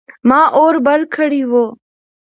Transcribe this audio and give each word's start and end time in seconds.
ما 0.29 0.41
اور 0.59 0.73
بل 0.85 1.01
کړی 1.15 1.41
و. 1.51 1.53